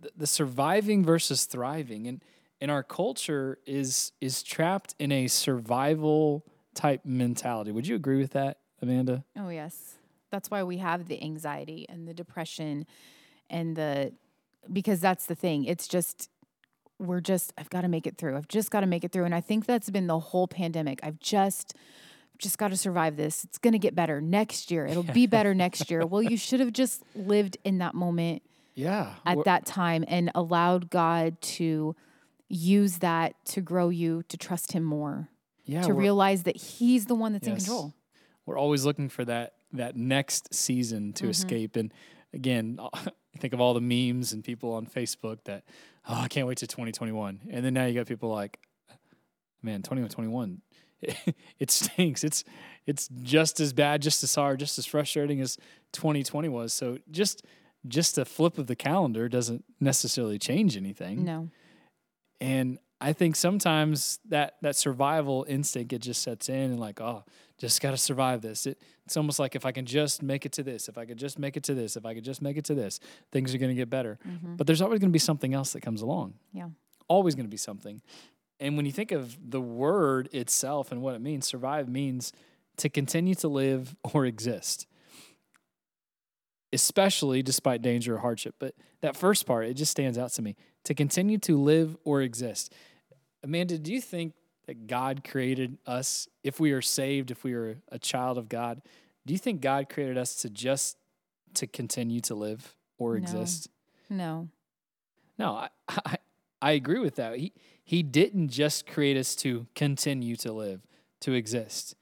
[0.00, 2.24] the, the surviving versus thriving, and
[2.60, 7.72] and our culture is is trapped in a survival type mentality.
[7.72, 9.24] Would you agree with that, Amanda?
[9.36, 9.94] Oh, yes.
[10.30, 12.86] That's why we have the anxiety and the depression
[13.48, 14.12] and the,
[14.72, 15.64] because that's the thing.
[15.64, 16.30] It's just,
[16.98, 18.36] we're just, I've got to make it through.
[18.36, 19.24] I've just got to make it through.
[19.24, 21.00] And I think that's been the whole pandemic.
[21.02, 21.74] I've just,
[22.38, 23.44] just got to survive this.
[23.44, 24.86] It's going to get better next year.
[24.86, 26.06] It'll be better next year.
[26.06, 28.42] Well, you should have just lived in that moment
[28.80, 29.14] Yeah.
[29.26, 31.94] at that time and allowed God to
[32.48, 35.28] use that to grow you to trust Him more,
[35.64, 37.94] yeah, to realize that He's the one that's in control.
[38.46, 41.30] we're always looking for that that next season to Mhm.
[41.30, 41.92] escape and
[42.34, 42.78] again
[43.38, 45.62] think of all the memes and people on facebook that
[46.08, 47.40] oh, I can't wait to 2021.
[47.50, 48.58] And then now you got people like,
[49.62, 50.62] man, 2021,
[51.58, 52.24] it stinks.
[52.24, 52.42] It's
[52.86, 55.56] it's just as bad, just as hard, just as frustrating as
[55.92, 56.72] 2020 was.
[56.72, 57.44] So just
[57.86, 61.24] just a flip of the calendar doesn't necessarily change anything.
[61.24, 61.48] No.
[62.40, 67.24] And I think sometimes that that survival instinct it just sets in and like, oh,
[67.58, 68.66] just got to survive this.
[68.66, 71.18] It, it's almost like if I can just make it to this, if I could
[71.18, 73.00] just make it to this, if I could just make it to this,
[73.32, 74.18] things are going to get better.
[74.26, 74.56] Mm-hmm.
[74.56, 76.34] But there's always going to be something else that comes along.
[76.52, 76.68] Yeah.
[77.08, 78.02] Always going to be something.
[78.60, 82.32] And when you think of the word itself and what it means, survive means
[82.76, 84.86] to continue to live or exist,
[86.72, 88.54] especially despite danger or hardship.
[88.58, 92.22] But that first part, it just stands out to me to continue to live or
[92.22, 92.72] exist.
[93.42, 94.34] Amanda, do you think
[94.66, 98.82] that God created us, if we are saved, if we are a child of God,
[99.26, 100.96] do you think God created us to just
[101.54, 103.18] to continue to live or No.
[103.18, 103.68] exist?
[104.08, 104.48] No.
[105.38, 106.16] No, I, I
[106.62, 107.38] I agree with that.
[107.38, 107.52] He
[107.82, 110.86] he didn't just create us to continue to live,
[111.20, 111.96] to exist.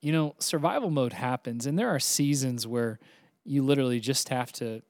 [0.00, 2.98] You know, survival mode happens and there are seasons where
[3.44, 4.82] you literally just have to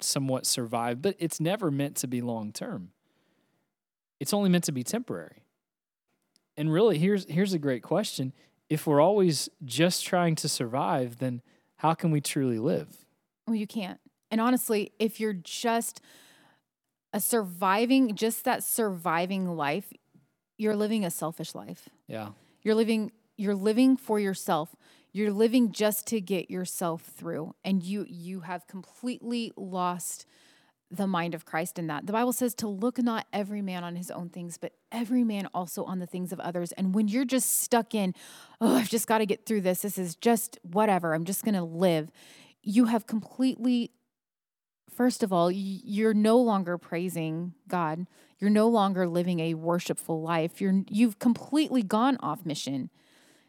[0.00, 2.90] somewhat survive, but it's never meant to be long term.
[4.20, 5.44] It's only meant to be temporary.
[6.56, 8.32] And really here's here's a great question.
[8.68, 11.42] If we're always just trying to survive, then
[11.76, 13.04] how can we truly live?
[13.46, 14.00] Well, you can't.
[14.30, 16.00] And honestly, if you're just
[17.12, 19.92] a surviving, just that surviving life,
[20.56, 21.88] you're living a selfish life.
[22.08, 22.30] Yeah.
[22.62, 24.74] You're living you're living for yourself.
[25.14, 30.26] You're living just to get yourself through and you you have completely lost
[30.90, 32.06] the mind of Christ in that.
[32.06, 35.48] The Bible says to look not every man on his own things, but every man
[35.54, 36.72] also on the things of others.
[36.72, 38.12] And when you're just stuck in,
[38.60, 39.82] oh, I've just got to get through this.
[39.82, 41.14] This is just whatever.
[41.14, 42.10] I'm just going to live.
[42.62, 43.92] You have completely
[44.90, 48.06] First of all, you're no longer praising God.
[48.38, 50.60] You're no longer living a worshipful life.
[50.60, 52.90] You're you've completely gone off mission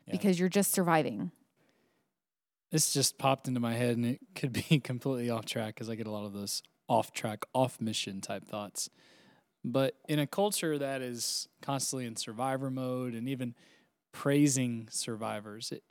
[0.05, 0.13] Yeah.
[0.13, 1.31] because you're just surviving.
[2.71, 5.95] This just popped into my head, and it could be completely off track because I
[5.95, 8.89] get a lot of those off track, off mission type thoughts.
[9.63, 13.55] But in a culture that is constantly in survivor mode and even
[14.11, 15.83] praising survivors, it,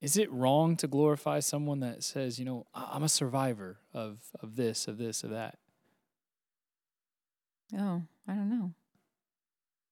[0.00, 4.18] is it wrong to glorify someone that says, you know, "I- I'm a survivor of,
[4.40, 5.58] of this, of this, of that?
[7.76, 8.72] Oh, I don't know.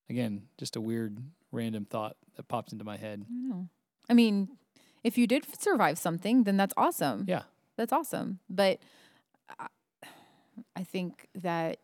[0.08, 1.18] Again, just a weird,
[1.50, 3.24] random thought that popped into my head.
[3.26, 3.68] I don't know.
[4.08, 4.48] I mean,
[5.04, 7.24] if you did survive something, then that's awesome.
[7.28, 7.42] Yeah,
[7.76, 8.38] That's awesome.
[8.48, 8.78] But
[9.58, 9.66] I,
[10.76, 11.78] I think that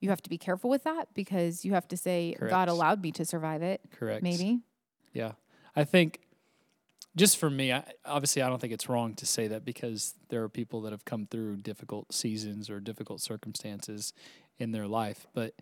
[0.00, 2.50] you have to be careful with that because you have to say, Correct.
[2.50, 3.80] God allowed me to survive it.
[3.98, 4.22] correct.
[4.22, 4.60] Maybe.
[5.12, 5.32] Yeah.
[5.74, 6.20] I think
[7.16, 10.42] just for me, I, obviously, I don't think it's wrong to say that because there
[10.44, 14.12] are people that have come through difficult seasons or difficult circumstances
[14.58, 15.26] in their life.
[15.34, 15.54] But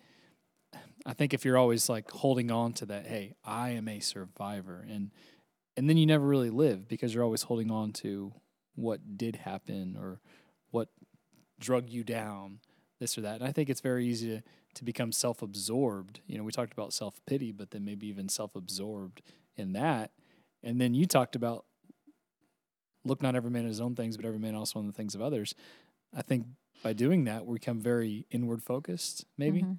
[1.06, 4.84] I think if you're always like holding on to that, hey, I am a survivor,
[4.90, 5.10] and
[5.76, 8.32] and then you never really live because you're always holding on to
[8.74, 10.20] what did happen or
[10.70, 10.88] what
[11.58, 12.60] drug you down,
[12.98, 13.36] this or that.
[13.40, 14.42] And I think it's very easy to,
[14.74, 16.20] to become self absorbed.
[16.26, 19.22] You know, we talked about self pity, but then maybe even self absorbed
[19.56, 20.12] in that.
[20.62, 21.64] And then you talked about
[23.04, 25.14] look not every man at his own things, but every man also on the things
[25.14, 25.54] of others.
[26.16, 26.46] I think
[26.82, 29.62] by doing that, we become very inward focused, maybe.
[29.62, 29.78] Mhm.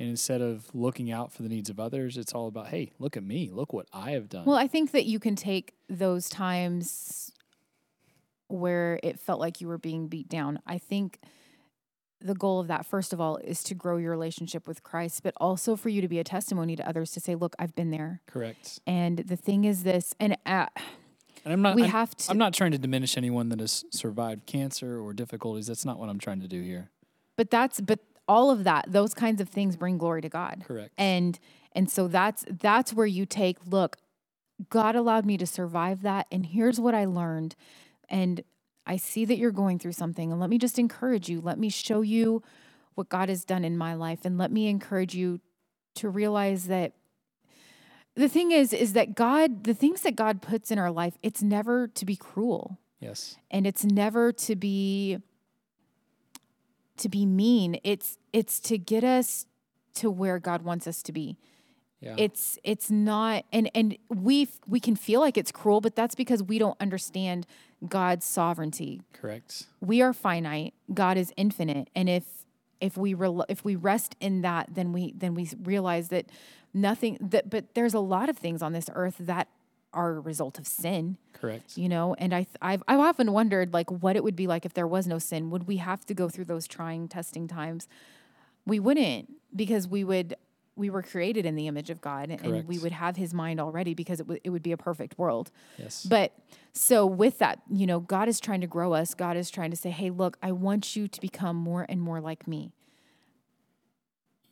[0.00, 3.18] And instead of looking out for the needs of others, it's all about, hey, look
[3.18, 4.46] at me, look what I have done.
[4.46, 7.32] Well, I think that you can take those times
[8.48, 10.58] where it felt like you were being beat down.
[10.66, 11.20] I think
[12.18, 15.34] the goal of that, first of all, is to grow your relationship with Christ, but
[15.36, 18.22] also for you to be a testimony to others to say, look, I've been there.
[18.26, 18.80] Correct.
[18.86, 20.66] And the thing is this, and uh,
[21.44, 21.76] And I'm not.
[21.76, 25.12] we I'm, have to, I'm not trying to diminish anyone that has survived cancer or
[25.12, 25.66] difficulties.
[25.66, 26.88] That's not what I'm trying to do here.
[27.36, 30.64] but that's, but all of that, those kinds of things bring glory to God.
[30.66, 30.92] Correct.
[30.96, 31.38] and
[31.72, 33.96] and so that's that's where you take look
[34.68, 37.54] god allowed me to survive that and here's what i learned
[38.08, 38.42] and
[38.86, 41.68] i see that you're going through something and let me just encourage you let me
[41.68, 42.42] show you
[42.94, 45.40] what god has done in my life and let me encourage you
[45.94, 46.92] to realize that
[48.16, 51.42] the thing is is that god the things that god puts in our life it's
[51.42, 53.36] never to be cruel yes.
[53.50, 55.18] and it's never to be
[57.00, 59.46] to be mean it's it's to get us
[59.94, 61.36] to where god wants us to be
[62.00, 62.14] Yeah.
[62.16, 66.42] it's it's not and and we we can feel like it's cruel but that's because
[66.42, 67.46] we don't understand
[67.88, 69.66] god's sovereignty Correct.
[69.80, 72.24] we are finite god is infinite and if
[72.80, 76.26] if we rel if we rest in that then we then we realize that
[76.72, 79.48] nothing that but there's a lot of things on this earth that
[79.92, 81.76] are a result of sin Correct.
[81.76, 84.64] you know and I th- I've I've often wondered like what it would be like
[84.64, 87.88] if there was no sin would we have to go through those trying testing times
[88.66, 90.36] we wouldn't because we would
[90.76, 93.92] we were created in the image of God and we would have his mind already
[93.92, 95.50] because it, w- it would be a perfect world.
[95.76, 96.06] Yes.
[96.08, 96.32] But
[96.72, 99.12] so with that, you know, God is trying to grow us.
[99.12, 102.20] God is trying to say, "Hey, look, I want you to become more and more
[102.20, 102.72] like me."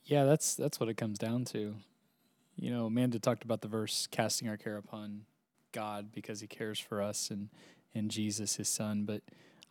[0.05, 1.77] Yeah, that's that's what it comes down to.
[2.59, 5.23] You know, Amanda talked about the verse casting our care upon
[5.73, 7.49] God because he cares for us and
[7.95, 9.23] and Jesus his son, but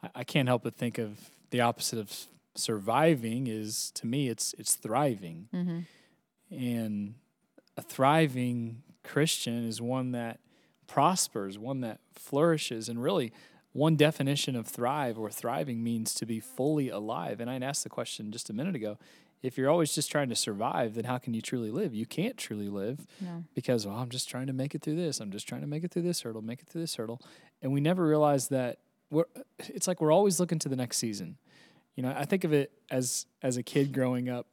[0.02, 2.12] I, I can't help but think of the opposite of
[2.56, 5.48] surviving is to me it's it's thriving.
[5.54, 5.80] Mm-hmm.
[6.52, 7.16] And
[7.76, 10.40] a thriving Christian is one that
[10.88, 12.90] prospers, one that flourishes.
[12.90, 13.32] And really,
[13.74, 17.40] one definition of thrive or thriving means to be fully alive.
[17.40, 18.98] And I asked the question just a minute ago
[19.44, 21.94] if you're always just trying to survive, then how can you truly live?
[21.94, 23.44] You can't truly live No.
[23.54, 25.20] because, well, I'm just trying to make it through this.
[25.20, 27.22] I'm just trying to make it through this hurdle, make it through this hurdle.
[27.62, 28.80] And we never realize that
[29.12, 29.26] we're,
[29.60, 31.38] it's like we're always looking to the next season.
[31.96, 34.46] You know, I think of it as as a kid growing up.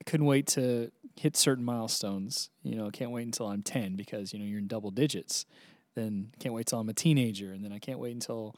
[0.00, 2.50] I couldn't wait to hit certain milestones.
[2.62, 5.46] You know, I can't wait until I'm 10 because, you know, you're in double digits.
[5.94, 7.52] Then can't wait till I'm a teenager.
[7.52, 8.56] And then I can't wait until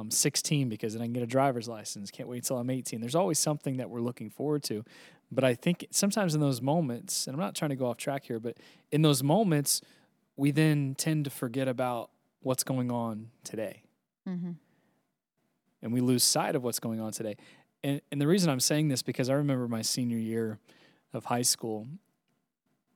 [0.00, 2.10] I'm 16 because then I can get a driver's license.
[2.10, 3.00] Can't wait until I'm 18.
[3.00, 4.84] There's always something that we're looking forward to.
[5.30, 8.24] But I think sometimes in those moments, and I'm not trying to go off track
[8.24, 8.56] here, but
[8.90, 9.80] in those moments,
[10.36, 13.82] we then tend to forget about what's going on today
[14.28, 14.52] Mm-hmm.
[15.82, 17.36] and we lose sight of what's going on today.
[17.82, 20.60] And, and the reason I'm saying this because I remember my senior year
[21.12, 21.88] of high school,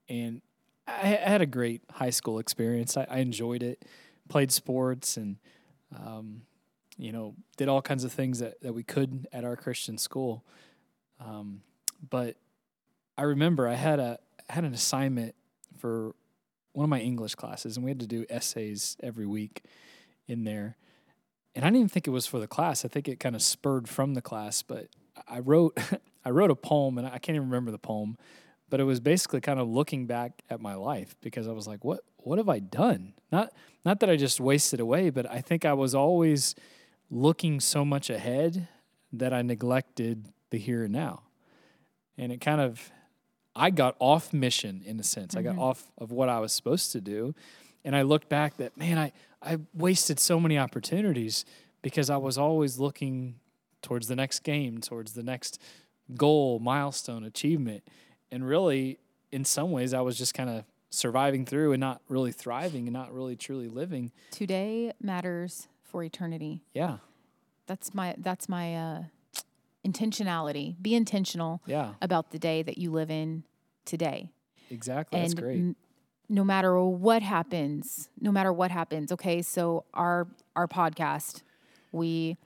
[0.07, 0.41] and
[0.87, 2.95] I, I had a great high school experience.
[2.95, 3.83] I, I enjoyed it,
[4.29, 5.35] played sports, and
[5.93, 6.43] um,
[6.97, 10.43] you know did all kinds of things that, that we could at our Christian school.
[11.19, 11.61] Um,
[12.09, 12.35] but
[13.17, 15.35] I remember I had a had an assignment
[15.77, 16.15] for
[16.73, 19.63] one of my English classes, and we had to do essays every week
[20.27, 20.77] in there
[21.57, 22.85] and I didn't even think it was for the class.
[22.85, 24.61] I think it kind of spurred from the class.
[24.61, 24.89] But
[25.27, 25.75] I wrote,
[26.25, 28.15] I wrote a poem, and I can't even remember the poem,
[28.69, 31.83] but it was basically kind of looking back at my life because I was like,
[31.83, 33.15] what, what have I done?
[33.31, 36.53] Not, not that I just wasted away, but I think I was always
[37.09, 38.67] looking so much ahead
[39.13, 41.23] that I neglected the here and now,
[42.17, 42.91] and it kind of,
[43.55, 45.35] I got off mission in a sense.
[45.35, 45.61] I got mm-hmm.
[45.61, 47.33] off of what I was supposed to do,
[47.83, 51.45] and I looked back that man, I I wasted so many opportunities
[51.81, 53.39] because I was always looking
[53.81, 55.61] towards the next game, towards the next
[56.15, 57.83] goal, milestone, achievement.
[58.31, 58.99] And really,
[59.31, 62.93] in some ways, I was just kind of surviving through and not really thriving and
[62.93, 64.11] not really truly living.
[64.31, 65.67] Today matters
[65.97, 66.61] for eternity.
[66.75, 66.97] Yeah.
[67.65, 69.03] That's my that's my uh,
[69.83, 70.75] intentionality.
[70.79, 71.93] Be intentional Yeah.
[72.03, 73.43] about the day that you live in
[73.83, 74.29] today.
[74.69, 75.19] Exactly.
[75.19, 75.57] That's great.
[75.57, 75.75] n-
[76.29, 79.41] no matter what happens, no matter what happens, okay.
[79.41, 81.41] So our our podcast,
[81.91, 82.37] we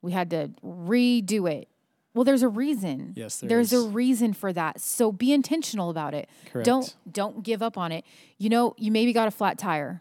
[0.00, 1.66] we had to redo it.
[2.14, 3.14] Well, there's a reason.
[3.16, 3.86] Yes, there there's is.
[3.86, 4.80] a reason for that.
[4.80, 6.28] So be intentional about it.
[6.52, 6.64] Correct.
[6.64, 8.04] Don't don't give up on it.
[8.38, 10.00] You know, you maybe got a flat tire.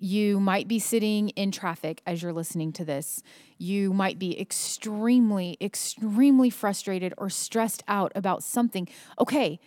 [0.00, 3.22] You might be sitting in traffic as you're listening to this.
[3.58, 8.88] You might be extremely, extremely frustrated or stressed out about something.
[9.18, 9.60] Okay,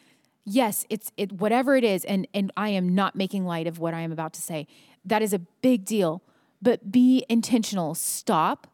[0.43, 3.93] yes, it's it whatever it is, and and I am not making light of what
[3.93, 4.65] I am about to say.
[5.05, 6.23] That is a big deal.
[6.63, 7.93] But be intentional.
[7.93, 8.67] Stop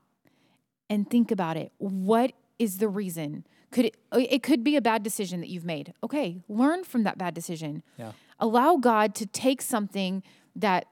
[0.89, 1.71] and think about it.
[1.79, 3.45] What is the reason?
[3.71, 5.93] Could it, uh, it could be a bad decision that you've made.
[6.03, 7.83] Okay, learn from that bad decision.
[7.97, 8.13] Yeah.
[8.39, 10.23] Allow God to take something
[10.55, 10.85] that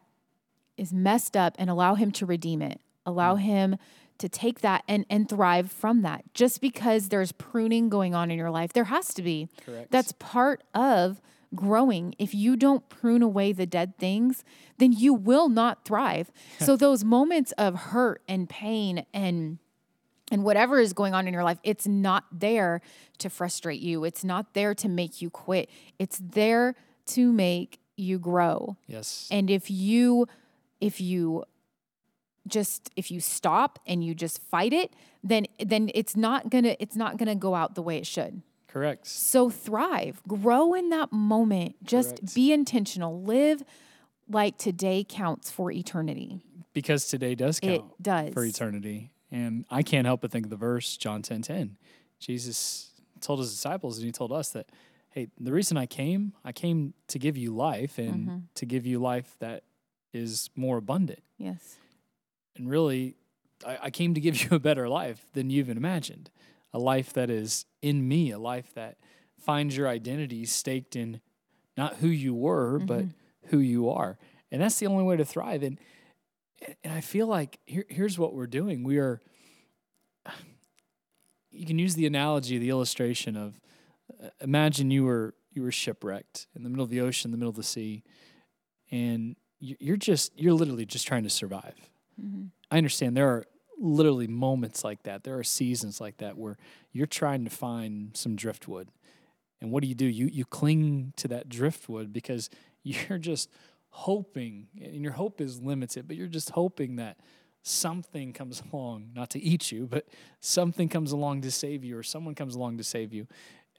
[0.78, 2.80] is messed up and allow him to redeem it.
[3.06, 3.40] Allow Mm.
[3.42, 3.76] him
[4.20, 6.24] to take that and and thrive from that.
[6.34, 9.48] Just because there's pruning going on in your life, there has to be.
[9.66, 9.92] Correct.
[9.92, 11.22] That's part of
[11.56, 12.14] growing.
[12.20, 14.44] If you don't prune away the dead things,
[14.80, 16.32] then you will not thrive.
[16.60, 19.60] so those moments of hurt and pain and
[20.30, 22.82] and whatever is going on in your life, it's not there
[23.20, 24.04] to frustrate you.
[24.04, 25.70] It's not there to make you quit.
[26.00, 26.76] It's there
[27.08, 28.76] to make you grow.
[28.88, 29.28] yes.
[29.32, 30.28] And if you
[30.80, 31.44] if you
[32.48, 36.96] just if you stop and you just fight it, then then it's not to it's
[36.96, 38.42] not to go out the way it should.
[38.68, 39.08] Correct.
[39.08, 41.76] So thrive, grow in that moment.
[41.84, 42.36] Just Correct.
[42.36, 43.22] be intentional.
[43.22, 43.64] Live
[44.30, 46.42] like today counts for eternity.
[46.74, 47.74] Because today does count.
[47.76, 48.34] It does.
[48.34, 49.12] for eternity.
[49.32, 51.78] And I can't help but think of the verse, John 10 10.
[52.20, 54.68] Jesus told his disciples and he told us that,
[55.10, 58.38] hey, the reason I came, I came to give you life and Mm-hmm.
[58.56, 59.64] to give you life that
[60.14, 61.24] is more abundant.
[61.38, 61.78] Yes.
[62.56, 63.16] And really,
[63.66, 66.30] I, I came to give you a better life than you even imagined.
[66.74, 68.98] A life that is in me, a life that
[69.40, 71.22] finds your identity staked in
[71.78, 73.06] not who you were, but
[73.46, 74.18] who you are.
[74.52, 75.64] And that's the only way to thrive.
[75.64, 75.80] And
[76.84, 78.84] and I feel like here, here's what we're doing.
[78.84, 79.22] We are
[81.52, 83.60] you can use the analogy, the illustration of
[84.24, 87.38] uh, imagine you were you were shipwrecked in the middle of the ocean, in the
[87.38, 88.04] middle of the sea,
[88.92, 91.76] and you're just you're literally just trying to survive.
[92.22, 92.46] Mm-hmm.
[92.72, 93.46] I understand there are
[93.80, 95.24] literally moments like that.
[95.24, 96.58] There are seasons like that where
[96.92, 98.90] you're trying to find some driftwood.
[99.62, 100.06] And what do you do?
[100.06, 102.50] You you cling to that driftwood because
[102.84, 103.50] you're just
[103.90, 107.18] hoping and your hope is limited, but you're just hoping that
[107.64, 110.08] something comes along, not to eat you, but
[110.40, 113.28] something comes along to save you or someone comes along to save you.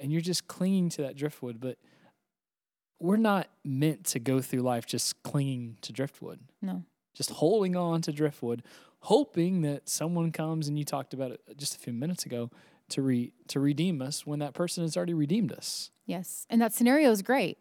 [0.00, 1.78] And you're just clinging to that driftwood, but
[3.00, 6.82] we're not meant to go through life just clinging to driftwood No.
[7.14, 8.62] just holding on to driftwood,
[9.00, 12.50] hoping that someone comes and you talked about it just a few minutes ago
[12.90, 15.90] to re, to redeem us when that person has already redeemed us.
[16.06, 16.46] Yes.
[16.50, 17.58] And that scenario is great.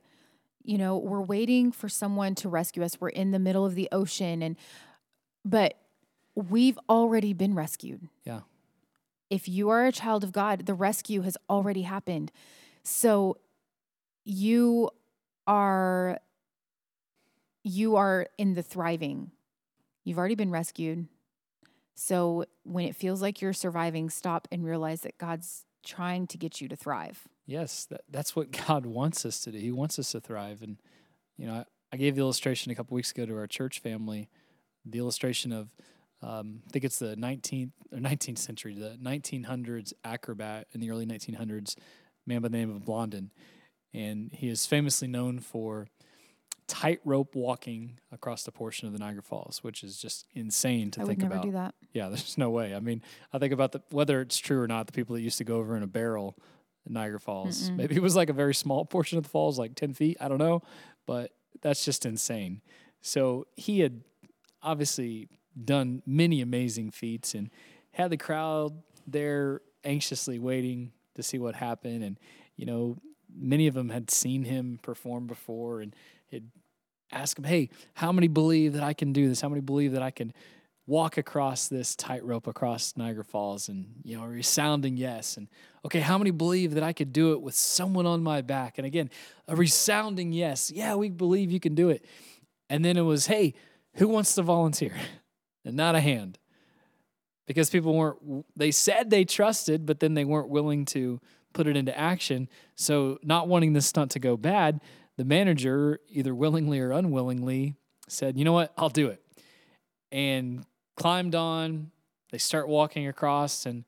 [0.64, 3.00] You know, we're waiting for someone to rescue us.
[3.00, 4.56] We're in the middle of the ocean and
[5.46, 5.78] but
[6.36, 8.08] we've already been rescued.
[8.26, 8.42] Yeah.
[9.30, 12.32] If you are a child of God, the rescue has already happened.
[12.84, 13.38] So
[14.24, 14.90] you
[15.48, 16.20] are
[17.64, 19.32] you are in the thriving.
[20.04, 21.08] You've already been rescued.
[21.96, 26.62] So when it feels like you're surviving, stop and realize that God's trying to get
[26.62, 27.28] you to thrive.
[27.46, 29.58] Yes, that, that's what God wants us to do.
[29.58, 30.62] He wants us to thrive.
[30.62, 30.78] And,
[31.38, 34.30] you know, I, I gave the illustration a couple weeks ago to our church family,
[34.86, 35.70] the illustration of,
[36.22, 41.06] um, I think it's the 19th or 19th century, the 1900s acrobat in the early
[41.06, 41.76] 1900s,
[42.26, 43.32] man by the name of Blondin.
[43.94, 45.88] And he is famously known for
[46.68, 51.04] tightrope walking across the portion of the Niagara Falls, which is just insane to I
[51.06, 51.44] would think never about.
[51.44, 51.76] do that.
[51.94, 52.76] Yeah, there's no way.
[52.76, 53.02] I mean,
[53.34, 54.88] I think about the whether it's true or not.
[54.88, 56.38] The people that used to go over in a barrel
[56.86, 57.70] at Niagara Falls.
[57.72, 60.18] Maybe it was like a very small portion of the falls, like ten feet.
[60.20, 60.62] I don't know,
[61.06, 62.62] but that's just insane.
[63.02, 64.02] So he had
[64.62, 65.30] obviously
[65.64, 67.50] done many amazing feats and
[67.92, 72.04] had the crowd there anxiously waiting to see what happened.
[72.04, 72.20] And
[72.58, 72.98] you know,
[73.34, 75.96] many of them had seen him perform before and
[76.32, 76.50] had
[77.12, 79.42] asked him, "Hey, how many believe that I can do this?
[79.42, 80.34] How many believe that I can?"
[80.88, 85.36] walk across this tightrope across Niagara Falls and, you know, a resounding yes.
[85.36, 85.50] And,
[85.86, 88.78] okay, how many believe that I could do it with someone on my back?
[88.78, 89.10] And again,
[89.50, 90.72] a resounding yes.
[90.72, 92.06] Yeah, we believe you can do it.
[92.70, 93.54] And then it was, hey,
[93.96, 94.96] who wants to volunteer?
[95.66, 96.40] And not a hand.
[97.46, 101.20] Because people weren't, they said they trusted, but then they weren't willing to
[101.58, 102.48] put it into action.
[102.76, 104.80] So, not wanting this stunt to go bad,
[105.18, 107.74] the manager, either willingly or unwillingly,
[108.08, 109.20] said, you know what, I'll do it.
[110.12, 110.64] And
[110.96, 111.92] climbed on.
[112.32, 113.86] They start walking across, and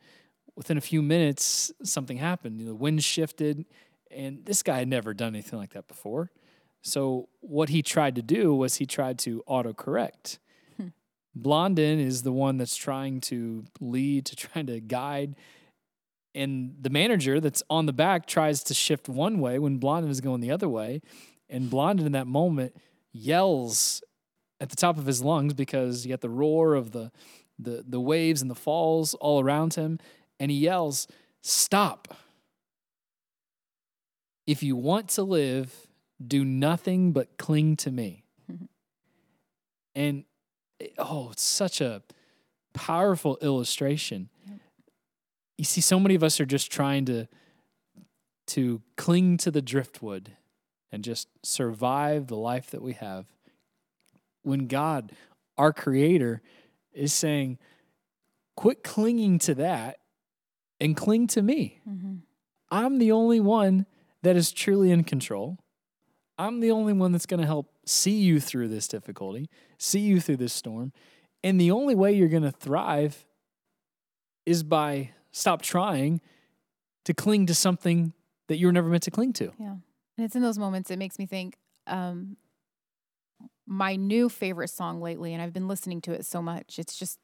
[0.56, 2.60] within a few minutes, something happened.
[2.66, 3.66] The wind shifted,
[4.10, 6.32] and this guy had never done anything like that before.
[6.82, 10.40] So, what he tried to do was he tried to autocorrect.
[10.78, 10.88] Hmm.
[11.36, 15.36] Blondin is the one that's trying to lead, to trying to guide.
[16.36, 20.22] And the manager that's on the back tries to shift one way when Blondin is
[20.22, 21.02] going the other way.
[21.50, 22.76] And Blondin in that moment
[23.12, 24.04] yells
[24.62, 27.12] at the top of his lungs because you got the roar of the,
[27.58, 30.00] the, the waves and the falls all around him.
[30.40, 31.08] And he yells,
[31.42, 32.16] Stop.
[34.46, 35.88] If you want to live,
[36.26, 38.24] do nothing but cling to me.
[39.96, 40.26] and
[40.82, 42.02] eh, oh, it's such a
[42.74, 44.30] powerful illustration.
[45.60, 47.28] You see, so many of us are just trying to
[48.48, 50.38] to cling to the driftwood
[50.90, 53.26] and just survive the life that we have.
[54.42, 55.12] When God,
[55.58, 56.42] our creator,
[56.94, 57.58] is saying,
[58.56, 59.98] quit clinging to that
[60.80, 61.82] and cling to me.
[61.88, 62.16] Mm-hmm.
[62.72, 63.86] I'm the only one
[64.24, 65.58] that is truly in control.
[66.38, 70.22] I'm the only one that's going to help see you through this difficulty, see you
[70.22, 70.94] through this storm.
[71.44, 73.26] And the only way you're going to thrive
[74.46, 76.22] is by stop trying
[77.06, 78.14] to cling to something
[78.48, 79.52] that you were never meant to cling to.
[79.60, 79.76] Yeah.
[80.18, 81.56] And it's in those moments it makes me think
[81.88, 82.38] um
[83.66, 86.80] my new favorite song lately and I've been listening to it so much.
[86.80, 87.20] It's just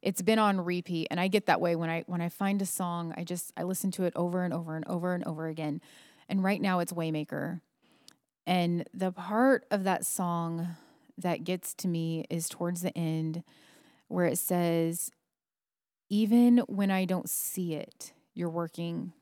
[0.00, 2.66] it's been on repeat and I get that way when I when I find a
[2.66, 5.80] song, I just I listen to it over and over and over and over again.
[6.28, 7.60] And right now it's Waymaker.
[8.46, 10.68] And the part of that song
[11.18, 13.44] that gets to me is towards the end
[14.08, 15.10] where it says
[16.12, 19.14] even when I don't see it, you're working.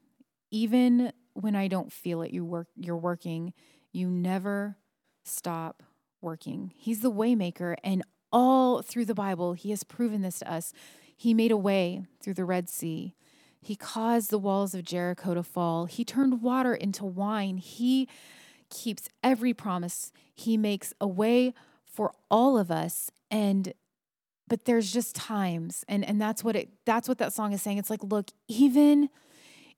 [0.51, 3.53] Even when I don't feel it, you work you're working.
[3.93, 4.77] You never
[5.23, 5.85] stop
[6.21, 6.73] working.
[6.75, 10.73] He's the waymaker and all through the Bible, he has proven this to us.
[11.17, 13.15] He made a way through the Red Sea.
[13.61, 15.85] He caused the walls of Jericho to fall.
[15.87, 17.59] He turned water into wine.
[17.59, 18.09] He
[18.69, 20.13] keeps every promise.
[20.35, 23.75] He makes a way for all of us and
[24.51, 27.79] but there's just times and and that's what it that's what that song is saying.
[27.79, 29.09] It's like, look, even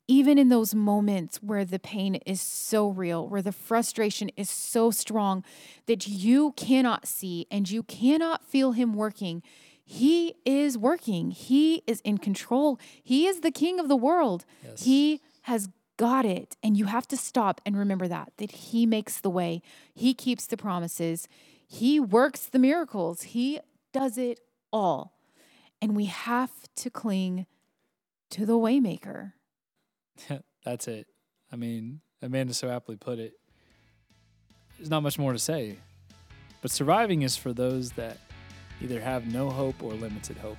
[0.09, 4.91] even in those moments where the pain is so real, where the frustration is so
[4.91, 5.45] strong
[5.87, 9.43] that you cannot see and you cannot feel him working,
[9.85, 11.31] he is working.
[11.31, 12.81] He is in control.
[13.03, 14.45] He is the king of the world.
[14.65, 14.85] Yes.
[14.85, 15.69] He has
[15.99, 16.57] got it.
[16.63, 19.61] And you have to stop and remember that, that he makes the way,
[19.95, 21.29] he keeps the promises,
[21.69, 23.61] he works the miracles, he
[23.93, 24.41] does it
[24.73, 25.15] all.
[25.81, 27.47] And we have to cling
[28.31, 29.33] to the waymaker.
[30.65, 31.07] That's it.
[31.53, 33.35] I mean, Amanda so aptly put it.
[34.79, 35.77] There's not much more to say.
[36.61, 38.19] But surviving is for those that
[38.81, 40.59] either have no hope or limited hope.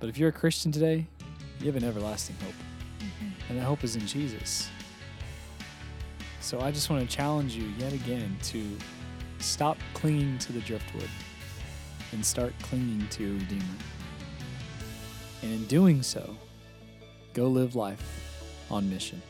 [0.00, 1.06] But if you're a Christian today,
[1.60, 2.54] you have an everlasting hope.
[2.98, 3.50] Mm-hmm.
[3.50, 4.68] And that hope is in Jesus.
[6.40, 8.64] So I just want to challenge you yet again to
[9.38, 11.08] stop clinging to the driftwood
[12.12, 13.64] and start clinging to your Redeemer.
[15.42, 16.36] And in doing so,
[17.34, 19.20] go live life on mission.